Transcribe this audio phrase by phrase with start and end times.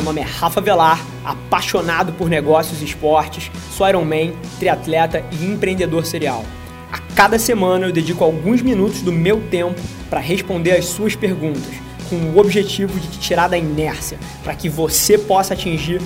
[0.00, 6.06] meu nome é Rafa Velar, apaixonado por negócios e esportes, sou Ironman, triatleta e empreendedor
[6.06, 6.42] serial.
[6.90, 9.78] A cada semana eu dedico alguns minutos do meu tempo
[10.08, 11.74] para responder as suas perguntas,
[12.08, 16.00] com o objetivo de te tirar da inércia, para que você possa atingir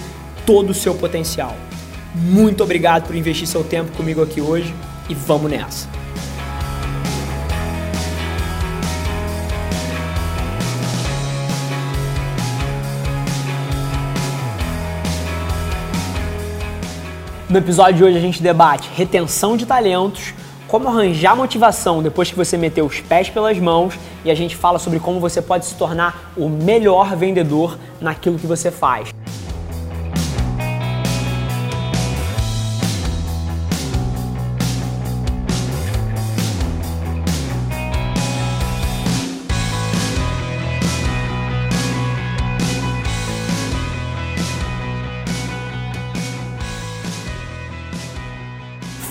[0.45, 1.55] todo o seu potencial.
[2.17, 4.75] Muito obrigado por investir seu tempo comigo aqui hoje
[5.09, 6.04] e vamos nessa!
[17.55, 20.35] No episódio de hoje a gente debate retenção de talentos,
[20.67, 24.77] como arranjar motivação depois que você meteu os pés pelas mãos e a gente fala
[24.77, 29.15] sobre como você pode se tornar o melhor vendedor naquilo que você faz.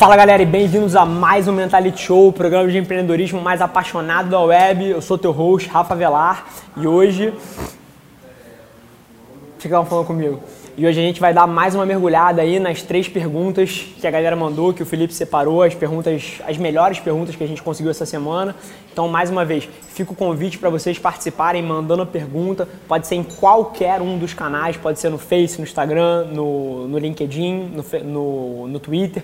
[0.04, 4.30] Fala galera e bem-vindos a mais um Mentality Show, o programa de empreendedorismo mais apaixonado
[4.30, 4.90] da web.
[4.90, 7.34] Eu sou teu host, Rafa Velar, e hoje.
[9.58, 10.42] Ficavam falando comigo.
[10.76, 14.12] E hoje a gente vai dar mais uma mergulhada aí nas três perguntas que a
[14.12, 17.90] galera mandou, que o Felipe separou, as perguntas, as melhores perguntas que a gente conseguiu
[17.90, 18.54] essa semana.
[18.92, 22.68] Então, mais uma vez, fica o convite para vocês participarem, mandando a pergunta.
[22.90, 26.98] Pode ser em qualquer um dos canais, pode ser no Face, no Instagram, no, no
[26.98, 29.24] LinkedIn, no, no, no Twitter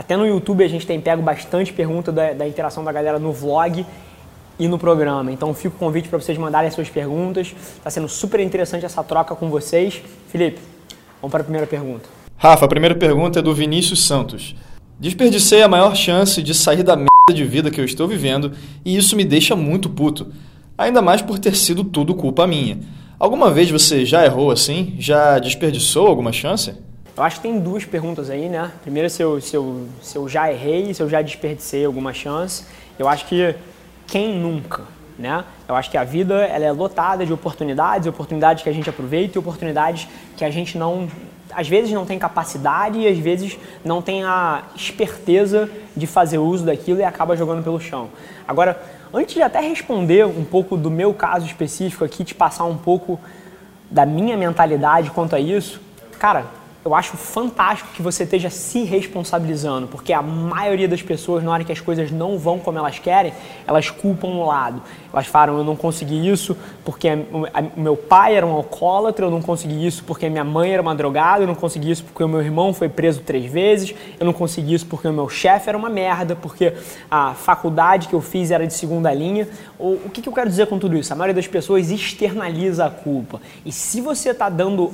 [0.00, 3.34] até no YouTube a gente tem pego bastante pergunta da, da interação da galera no
[3.34, 3.84] vlog
[4.58, 5.30] e no programa.
[5.30, 7.54] Então fica o convite para vocês mandarem as suas perguntas.
[7.76, 10.02] Está sendo super interessante essa troca com vocês.
[10.28, 10.58] Felipe,
[11.20, 12.08] vamos para a primeira pergunta.
[12.38, 14.56] Rafa, a primeira pergunta é do Vinícius Santos.
[14.98, 18.96] Desperdicei a maior chance de sair da merda de vida que eu estou vivendo e
[18.96, 20.32] isso me deixa muito puto.
[20.78, 22.78] Ainda mais por ter sido tudo culpa minha.
[23.18, 24.94] Alguma vez você já errou assim?
[24.98, 26.72] Já desperdiçou alguma chance?
[27.16, 28.70] Eu acho que tem duas perguntas aí, né?
[28.82, 32.64] Primeiro, se eu, se eu, se eu já errei, se eu já desperdicei alguma chance.
[32.98, 33.54] Eu acho que
[34.06, 34.82] quem nunca,
[35.18, 35.44] né?
[35.68, 39.36] Eu acho que a vida ela é lotada de oportunidades, oportunidades que a gente aproveita
[39.36, 41.08] e oportunidades que a gente não,
[41.52, 46.64] às vezes não tem capacidade e às vezes não tem a esperteza de fazer uso
[46.64, 48.08] daquilo e acaba jogando pelo chão.
[48.46, 48.80] Agora,
[49.12, 53.18] antes de até responder um pouco do meu caso específico aqui, te passar um pouco
[53.90, 55.80] da minha mentalidade quanto a isso,
[56.18, 61.50] cara, eu acho fantástico que você esteja se responsabilizando, porque a maioria das pessoas, na
[61.50, 63.34] hora que as coisas não vão como elas querem,
[63.66, 64.80] elas culpam um lado.
[65.12, 69.42] Elas falam, eu não consegui isso porque o meu pai era um alcoólatra, eu não
[69.42, 72.40] consegui isso porque minha mãe era uma drogada, eu não consegui isso porque o meu
[72.40, 75.90] irmão foi preso três vezes, eu não consegui isso porque o meu chefe era uma
[75.90, 76.72] merda, porque
[77.10, 79.46] a faculdade que eu fiz era de segunda linha.
[79.78, 81.12] O, que, que eu quero dizer com tudo isso?
[81.12, 83.40] A maioria das pessoas externaliza a culpa.
[83.66, 84.92] E se você está dando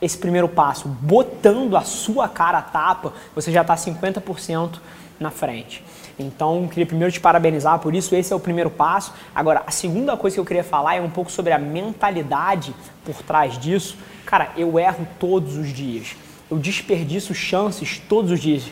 [0.00, 4.78] esse primeiro passo, botando a sua cara a tapa, você já está 50%
[5.18, 5.82] na frente.
[6.18, 9.12] Então, queria primeiro te parabenizar por isso, esse é o primeiro passo.
[9.34, 13.16] Agora, a segunda coisa que eu queria falar é um pouco sobre a mentalidade por
[13.22, 13.96] trás disso.
[14.24, 16.16] Cara, eu erro todos os dias.
[16.50, 18.64] Eu desperdiço chances todos os dias.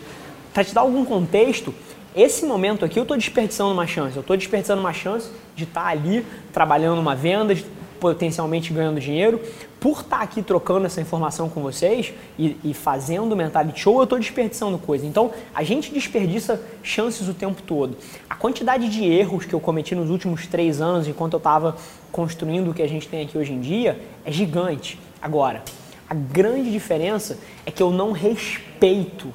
[0.55, 1.75] Para te dar algum contexto,
[2.15, 4.15] esse momento aqui eu estou desperdiçando uma chance.
[4.15, 7.57] Eu estou desperdiçando uma chance de estar tá ali trabalhando uma venda,
[8.03, 9.41] potencialmente ganhando dinheiro.
[9.79, 14.03] Por estar tá aqui trocando essa informação com vocês e, e fazendo Mentality Show, eu
[14.03, 15.07] estou desperdiçando coisa.
[15.07, 17.97] Então, a gente desperdiça chances o tempo todo.
[18.29, 21.77] A quantidade de erros que eu cometi nos últimos três anos, enquanto eu estava
[22.11, 24.99] construindo o que a gente tem aqui hoje em dia, é gigante.
[25.21, 25.63] Agora,
[26.11, 29.33] a grande diferença é que eu não respeito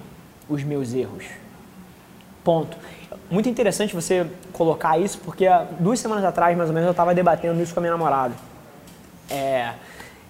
[0.50, 1.24] os meus erros.
[2.44, 2.78] Ponto.
[3.32, 5.46] Muito interessante você colocar isso, porque
[5.80, 8.47] duas semanas atrás, mais ou menos, eu estava debatendo isso com a minha namorada
[9.30, 9.74] é,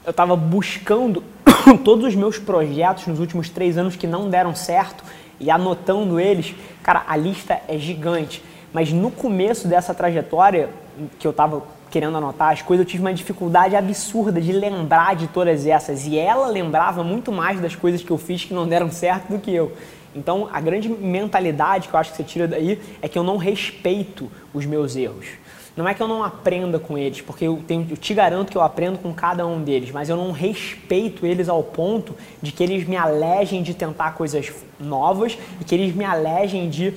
[0.05, 1.23] eu estava buscando
[1.83, 5.03] todos os meus projetos nos últimos três anos que não deram certo
[5.39, 6.55] e anotando eles.
[6.81, 8.43] Cara, a lista é gigante.
[8.73, 10.69] Mas no começo dessa trajetória
[11.19, 15.27] que eu estava querendo anotar as coisas, eu tive uma dificuldade absurda de lembrar de
[15.27, 16.05] todas essas.
[16.05, 19.39] E ela lembrava muito mais das coisas que eu fiz que não deram certo do
[19.39, 19.71] que eu.
[20.15, 23.37] Então, a grande mentalidade que eu acho que você tira daí é que eu não
[23.37, 25.27] respeito os meus erros.
[25.77, 28.57] Não é que eu não aprenda com eles, porque eu, tenho, eu te garanto que
[28.57, 32.63] eu aprendo com cada um deles, mas eu não respeito eles ao ponto de que
[32.63, 36.95] eles me alejem de tentar coisas novas e que eles me alejem de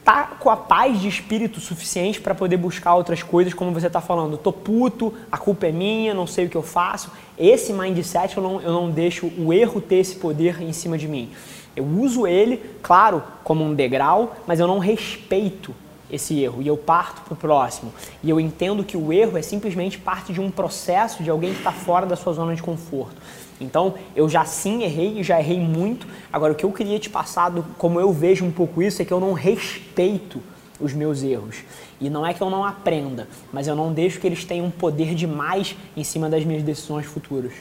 [0.00, 3.86] estar tá com a paz de espírito suficiente para poder buscar outras coisas, como você
[3.86, 4.36] está falando.
[4.36, 7.12] Tô puto, a culpa é minha, não sei o que eu faço.
[7.38, 11.06] Esse mindset eu não, eu não deixo o erro ter esse poder em cima de
[11.06, 11.30] mim.
[11.76, 15.72] Eu uso ele, claro, como um degrau, mas eu não respeito
[16.10, 17.92] esse erro e eu parto para o próximo
[18.22, 21.58] e eu entendo que o erro é simplesmente parte de um processo de alguém que
[21.58, 23.16] está fora da sua zona de conforto.
[23.60, 26.06] Então, eu já sim errei e já errei muito.
[26.32, 29.04] Agora, o que eu queria te passar, do, como eu vejo um pouco isso, é
[29.04, 30.42] que eu não respeito
[30.78, 31.56] os meus erros.
[32.00, 35.14] E não é que eu não aprenda, mas eu não deixo que eles tenham poder
[35.14, 37.52] demais em cima das minhas decisões futuras.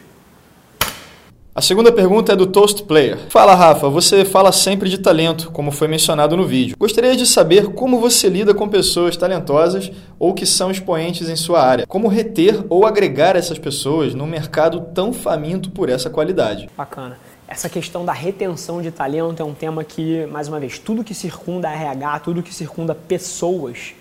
[1.57, 3.17] A segunda pergunta é do Toast Player.
[3.29, 6.75] Fala, Rafa, você fala sempre de talento, como foi mencionado no vídeo.
[6.77, 11.63] Gostaria de saber como você lida com pessoas talentosas ou que são expoentes em sua
[11.63, 11.87] área.
[11.87, 16.69] Como reter ou agregar essas pessoas num mercado tão faminto por essa qualidade.
[16.75, 17.17] Bacana.
[17.47, 21.13] Essa questão da retenção de talento é um tema que, mais uma vez, tudo que
[21.13, 23.93] circunda RH, tudo que circunda pessoas,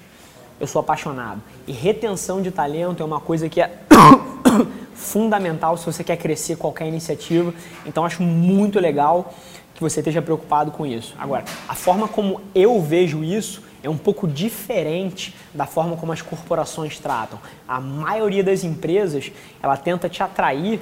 [0.58, 1.40] eu sou apaixonado.
[1.68, 3.78] E retenção de talento é uma coisa que é
[4.94, 7.52] fundamental se você quer crescer qualquer iniciativa.
[7.86, 9.34] Então acho muito legal
[9.74, 11.14] que você esteja preocupado com isso.
[11.18, 16.22] Agora, a forma como eu vejo isso é um pouco diferente da forma como as
[16.22, 17.38] corporações tratam.
[17.68, 19.30] A maioria das empresas,
[19.62, 20.80] ela tenta te atrair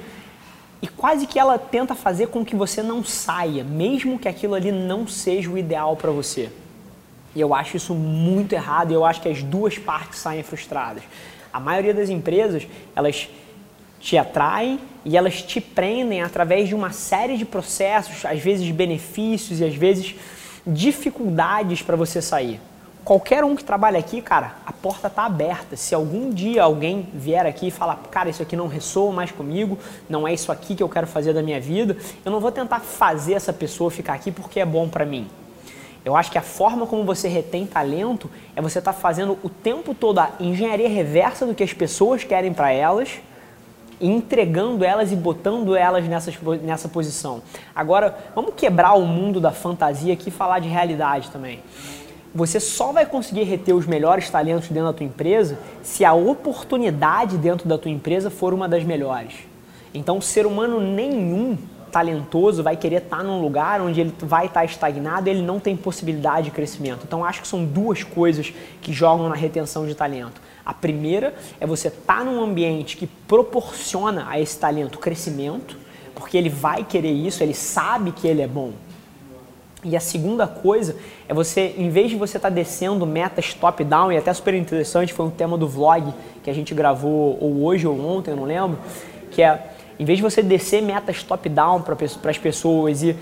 [0.81, 4.71] e quase que ela tenta fazer com que você não saia, mesmo que aquilo ali
[4.71, 6.49] não seja o ideal para você.
[7.35, 11.03] E eu acho isso muito errado e eu acho que as duas partes saem frustradas.
[11.51, 13.27] A maioria das empresas, elas
[14.03, 19.61] te atraem e elas te prendem através de uma série de processos, às vezes benefícios
[19.61, 20.13] e às vezes
[20.67, 22.59] dificuldades para você sair.
[23.05, 25.77] Qualquer um que trabalha aqui, cara, a porta está aberta.
[25.77, 29.79] Se algum dia alguém vier aqui e falar, cara, isso aqui não ressoa mais comigo,
[30.09, 31.95] não é isso aqui que eu quero fazer da minha vida,
[32.25, 35.27] eu não vou tentar fazer essa pessoa ficar aqui porque é bom para mim.
[36.03, 39.49] Eu acho que a forma como você retém talento é você estar tá fazendo o
[39.49, 43.21] tempo todo a engenharia reversa do que as pessoas querem para elas
[44.05, 47.41] entregando elas e botando elas nessa nessa posição.
[47.73, 51.61] Agora, vamos quebrar o mundo da fantasia aqui e falar de realidade também.
[52.35, 57.37] Você só vai conseguir reter os melhores talentos dentro da tua empresa se a oportunidade
[57.37, 59.35] dentro da tua empresa for uma das melhores.
[59.93, 61.55] Então, ser humano nenhum
[61.91, 65.77] talentoso vai querer estar num lugar onde ele vai estar estagnado e ele não tem
[65.77, 67.01] possibilidade de crescimento.
[67.05, 68.51] Então, acho que são duas coisas
[68.81, 70.41] que jogam na retenção de talento.
[70.65, 75.77] A primeira é você estar tá num ambiente que proporciona a esse talento crescimento,
[76.15, 78.71] porque ele vai querer isso, ele sabe que ele é bom.
[79.83, 80.95] E a segunda coisa
[81.27, 85.13] é você, em vez de você estar tá descendo metas top-down, e até super interessante,
[85.13, 88.45] foi um tema do vlog que a gente gravou ou hoje ou ontem, eu não
[88.45, 88.79] lembro,
[89.31, 91.97] que é, em vez de você descer metas top-down para
[92.29, 93.13] as pessoas e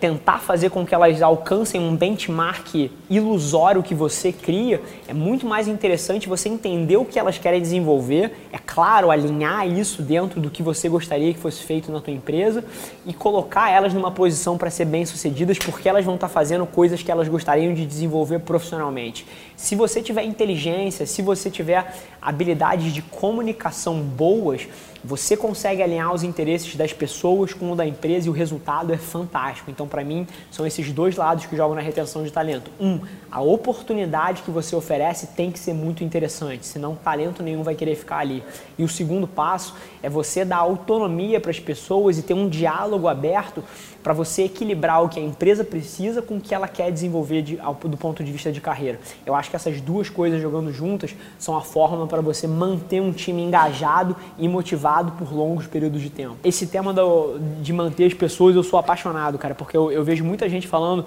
[0.00, 5.68] tentar fazer com que elas alcancem um benchmark ilusório que você cria, é muito mais
[5.68, 10.62] interessante você entender o que elas querem desenvolver, é claro, alinhar isso dentro do que
[10.62, 12.64] você gostaria que fosse feito na tua empresa
[13.04, 17.02] e colocar elas numa posição para ser bem-sucedidas, porque elas vão estar tá fazendo coisas
[17.02, 19.26] que elas gostariam de desenvolver profissionalmente.
[19.54, 24.66] Se você tiver inteligência, se você tiver habilidades de comunicação boas,
[25.02, 28.96] você consegue alinhar os interesses das pessoas com o da empresa e o resultado é
[28.96, 29.70] fantástico.
[29.70, 32.70] Então, para mim, são esses dois lados que jogam na retenção de talento.
[32.78, 33.00] Um,
[33.30, 37.94] a oportunidade que você oferece tem que ser muito interessante, senão talento nenhum vai querer
[37.94, 38.42] ficar ali.
[38.78, 43.08] E o segundo passo é você dar autonomia para as pessoas e ter um diálogo
[43.08, 43.64] aberto
[44.02, 47.60] para você equilibrar o que a empresa precisa com o que ela quer desenvolver de,
[47.60, 48.98] ao, do ponto de vista de carreira.
[49.26, 53.12] Eu acho que essas duas coisas jogando juntas são a forma para você manter um
[53.12, 56.36] time engajado e motivado por longos períodos de tempo.
[56.42, 60.24] Esse tema do, de manter as pessoas eu sou apaixonado, cara, porque eu, eu vejo
[60.24, 61.04] muita gente falando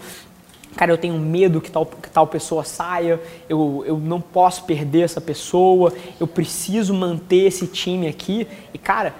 [0.76, 5.02] cara, eu tenho medo que tal, que tal pessoa saia, eu, eu não posso perder
[5.02, 8.48] essa pessoa, eu preciso manter esse time aqui.
[8.74, 9.14] E, cara,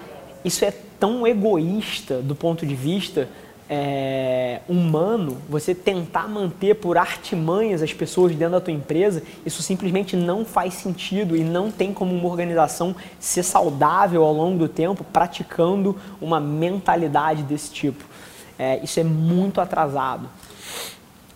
[0.44, 3.28] isso é tão egoísta do ponto de vista
[3.68, 10.16] é, humano, você tentar manter por artimanhas as pessoas dentro da tua empresa, isso simplesmente
[10.16, 15.04] não faz sentido e não tem como uma organização ser saudável ao longo do tempo
[15.04, 18.04] praticando uma mentalidade desse tipo.
[18.58, 20.28] É, isso é muito atrasado.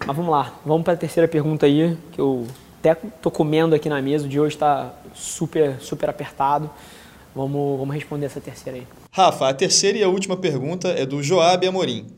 [0.07, 2.47] Mas vamos lá, vamos para a terceira pergunta aí, que eu
[2.79, 6.71] até tô comendo aqui na mesa, o de hoje está super, super apertado.
[7.35, 8.87] Vamos, vamos responder essa terceira aí.
[9.13, 12.18] Rafa, a terceira e a última pergunta é do Joab Amorim.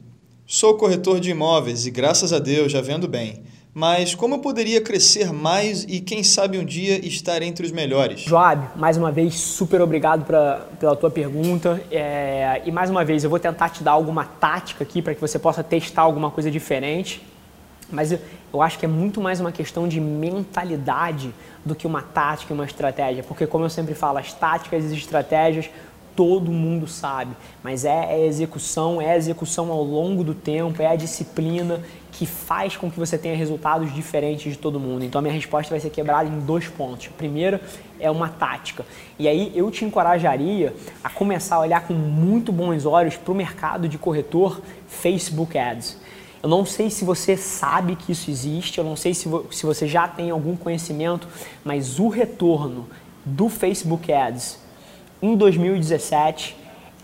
[0.52, 3.44] Sou corretor de imóveis e, graças a Deus, já vendo bem.
[3.72, 8.22] Mas como eu poderia crescer mais e, quem sabe, um dia estar entre os melhores?
[8.22, 11.80] Joab, mais uma vez, super obrigado pra, pela tua pergunta.
[11.88, 15.20] É, e mais uma vez, eu vou tentar te dar alguma tática aqui para que
[15.20, 17.24] você possa testar alguma coisa diferente.
[17.88, 18.18] Mas eu,
[18.52, 21.32] eu acho que é muito mais uma questão de mentalidade
[21.64, 23.22] do que uma tática e uma estratégia.
[23.22, 25.70] Porque, como eu sempre falo, as táticas e as estratégias
[26.14, 30.96] todo mundo sabe, mas é, é execução, é execução ao longo do tempo, é a
[30.96, 31.80] disciplina
[32.12, 35.04] que faz com que você tenha resultados diferentes de todo mundo.
[35.04, 37.08] Então a minha resposta vai ser quebrada em dois pontos.
[37.08, 37.60] Primeiro
[37.98, 38.84] é uma tática.
[39.18, 43.34] E aí eu te encorajaria a começar a olhar com muito bons olhos para o
[43.34, 45.98] mercado de corretor Facebook Ads.
[46.42, 49.66] Eu não sei se você sabe que isso existe, eu não sei se, vo se
[49.66, 51.28] você já tem algum conhecimento,
[51.62, 52.88] mas o retorno
[53.24, 54.58] do Facebook Ads
[55.22, 56.56] em 2017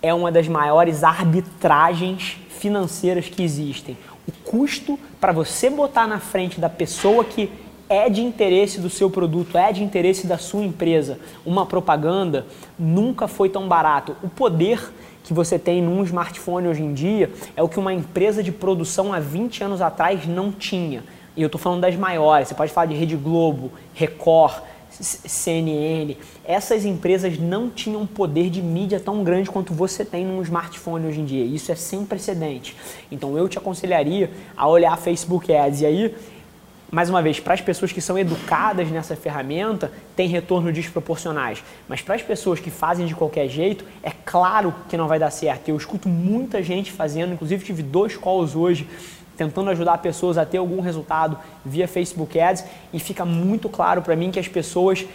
[0.02, 3.96] é uma das maiores arbitragens financeiras que existem.
[4.26, 7.50] O custo para você botar na frente da pessoa que
[7.88, 12.46] é de interesse do seu produto, é de interesse da sua empresa, uma propaganda,
[12.78, 14.16] nunca foi tão barato.
[14.22, 14.92] O poder
[15.22, 19.12] que você tem num smartphone hoje em dia é o que uma empresa de produção
[19.12, 21.04] há 20 anos atrás não tinha.
[21.36, 24.62] E eu estou falando das maiores, você pode falar de Rede Globo, Record,
[25.00, 31.06] CNN, essas empresas não tinham poder de mídia tão grande quanto você tem num smartphone
[31.06, 31.44] hoje em dia.
[31.44, 32.76] Isso é sem precedente.
[33.10, 35.80] Então eu te aconselharia a olhar Facebook Ads.
[35.80, 36.14] E aí,
[36.90, 41.62] mais uma vez, para as pessoas que são educadas nessa ferramenta, tem retornos desproporcionais.
[41.88, 45.30] Mas para as pessoas que fazem de qualquer jeito, é claro que não vai dar
[45.30, 45.68] certo.
[45.68, 48.86] Eu escuto muita gente fazendo, inclusive tive dois calls hoje
[49.36, 54.16] tentando ajudar pessoas a ter algum resultado via Facebook Ads e fica muito claro para
[54.16, 55.06] mim que as pessoas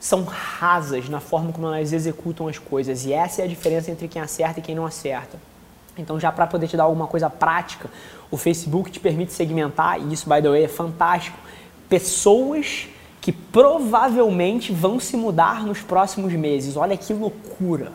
[0.00, 4.08] são rasas na forma como elas executam as coisas e essa é a diferença entre
[4.08, 5.38] quem acerta e quem não acerta.
[5.96, 7.90] Então, já para poder te dar alguma coisa prática,
[8.30, 11.36] o Facebook te permite segmentar, e isso, by the way, é fantástico,
[11.88, 12.88] pessoas
[13.20, 16.76] que provavelmente vão se mudar nos próximos meses.
[16.76, 17.92] Olha que loucura!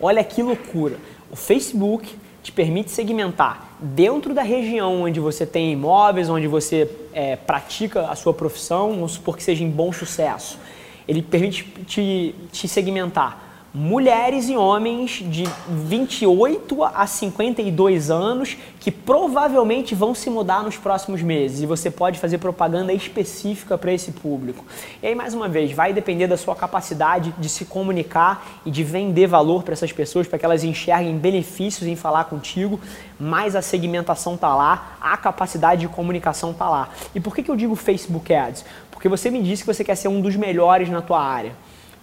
[0.00, 0.96] Olha que loucura!
[1.30, 7.36] O Facebook te permite segmentar dentro da região onde você tem imóveis, onde você é,
[7.36, 10.58] pratica a sua profissão, vamos supor que seja em bom sucesso.
[11.06, 13.41] Ele permite te, te segmentar
[13.74, 21.22] mulheres e homens de 28 a 52 anos que provavelmente vão se mudar nos próximos
[21.22, 24.62] meses e você pode fazer propaganda específica para esse público.
[25.02, 28.84] E aí, mais uma vez, vai depender da sua capacidade de se comunicar e de
[28.84, 32.78] vender valor para essas pessoas, para que elas enxerguem benefícios em falar contigo,
[33.18, 36.90] mas a segmentação tá lá, a capacidade de comunicação tá lá.
[37.14, 38.66] E por que, que eu digo Facebook Ads?
[38.90, 41.52] Porque você me disse que você quer ser um dos melhores na tua área.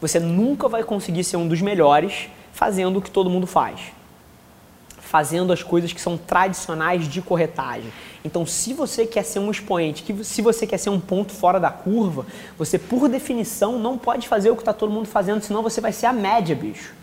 [0.01, 3.79] Você nunca vai conseguir ser um dos melhores fazendo o que todo mundo faz.
[4.97, 7.91] Fazendo as coisas que são tradicionais de corretagem.
[8.23, 11.71] Então, se você quer ser um expoente, se você quer ser um ponto fora da
[11.71, 12.25] curva,
[12.57, 15.91] você, por definição, não pode fazer o que está todo mundo fazendo, senão você vai
[15.91, 16.93] ser a média, bicho.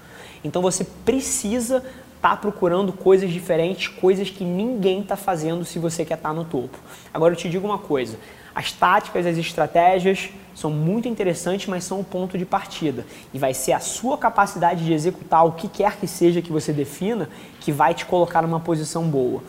[0.44, 1.82] Então, você precisa
[2.26, 6.34] estar tá procurando coisas diferentes, coisas que ninguém está fazendo se você quer estar tá
[6.34, 6.76] no topo.
[7.14, 8.18] Agora, eu te digo uma coisa:
[8.54, 13.06] as táticas, as estratégias são muito interessantes, mas são o ponto de partida.
[13.32, 16.72] E vai ser a sua capacidade de executar o que quer que seja que você
[16.72, 17.28] defina
[17.60, 19.42] que vai te colocar numa posição boa.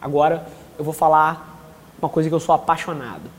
[0.00, 0.46] Agora,
[0.78, 1.58] eu vou falar
[2.00, 3.30] uma coisa que eu sou apaixonado.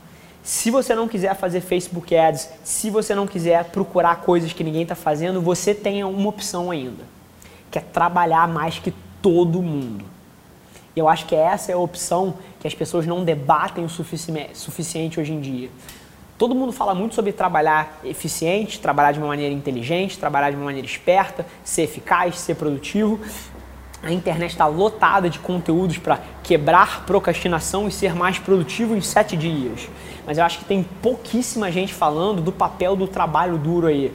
[0.42, 4.82] Se você não quiser fazer Facebook Ads, se você não quiser procurar coisas que ninguém
[4.82, 7.04] está fazendo, você tem uma opção ainda,
[7.72, 10.04] que é trabalhar mais que todo mundo.
[10.94, 15.18] E eu acho que essa é a opção que as pessoas não debatem o suficiente
[15.18, 15.70] hoje em dia.
[16.36, 20.66] Todo mundo fala muito sobre trabalhar eficiente, trabalhar de uma maneira inteligente, trabalhar de uma
[20.66, 23.18] maneira esperta, ser eficaz, ser produtivo.
[24.02, 29.36] A internet está lotada de conteúdos para quebrar procrastinação e ser mais produtivo em sete
[29.36, 29.88] dias.
[30.26, 34.12] Mas eu acho que tem pouquíssima gente falando do papel do trabalho duro aí.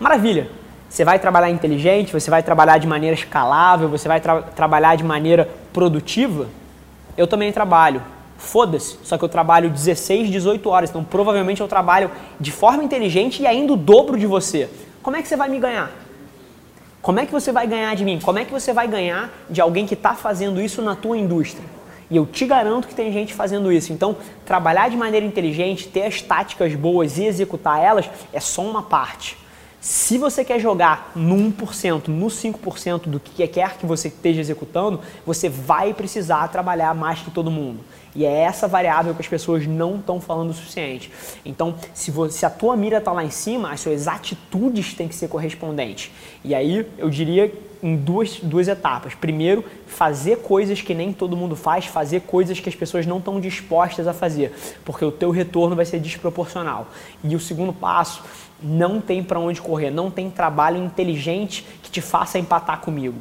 [0.00, 0.61] Maravilha!
[0.92, 5.02] Você vai trabalhar inteligente, você vai trabalhar de maneira escalável, você vai tra trabalhar de
[5.02, 6.48] maneira produtiva?
[7.16, 8.02] Eu também trabalho.
[8.36, 13.40] Foda-se, só que eu trabalho 16, 18 horas, então provavelmente eu trabalho de forma inteligente
[13.40, 14.68] e ainda o dobro de você.
[15.02, 15.90] Como é que você vai me ganhar?
[17.00, 18.20] Como é que você vai ganhar de mim?
[18.22, 21.64] Como é que você vai ganhar de alguém que está fazendo isso na tua indústria?
[22.10, 23.94] E eu te garanto que tem gente fazendo isso.
[23.94, 28.82] Então, trabalhar de maneira inteligente, ter as táticas boas e executar elas é só uma
[28.82, 29.40] parte.
[29.82, 35.00] Se você quer jogar no 1%, no 5% do que quer que você esteja executando,
[35.26, 37.80] você vai precisar trabalhar mais que todo mundo.
[38.14, 41.10] E é essa variável que as pessoas não estão falando o suficiente.
[41.44, 45.08] Então, se, você, se a tua mira está lá em cima, as suas atitudes têm
[45.08, 46.12] que ser correspondentes.
[46.44, 49.16] E aí, eu diria em duas, duas etapas.
[49.16, 53.40] Primeiro, fazer coisas que nem todo mundo faz, fazer coisas que as pessoas não estão
[53.40, 56.86] dispostas a fazer, porque o teu retorno vai ser desproporcional.
[57.24, 58.22] E o segundo passo
[58.62, 63.20] não tem para onde correr, não tem trabalho inteligente que te faça empatar comigo.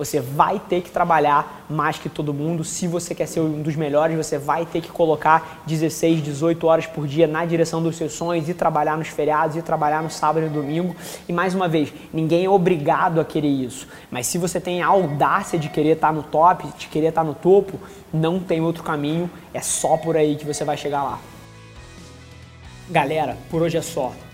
[0.00, 2.64] Você vai ter que trabalhar mais que todo mundo.
[2.64, 6.86] Se você quer ser um dos melhores, você vai ter que colocar 16, 18 horas
[6.86, 10.46] por dia na direção dos seus sonhos e trabalhar nos feriados e trabalhar no sábado
[10.46, 10.96] e domingo.
[11.28, 13.86] E mais uma vez, ninguém é obrigado a querer isso.
[14.10, 17.34] Mas se você tem a audácia de querer estar no top, de querer estar no
[17.34, 17.78] topo,
[18.10, 21.18] não tem outro caminho, é só por aí que você vai chegar lá.
[22.88, 24.14] Galera, por hoje é só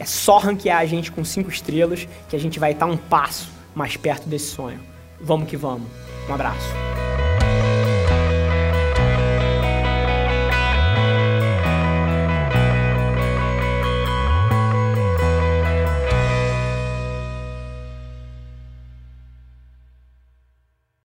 [0.00, 3.50] É só ranquear a gente com 5 estrelas que a gente vai estar um passo
[3.74, 4.80] mais perto desse sonho.
[5.20, 5.86] Vamos que vamos.
[6.26, 6.99] Um abraço.